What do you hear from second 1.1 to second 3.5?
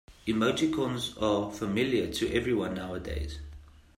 are familiar to everyone nowadays.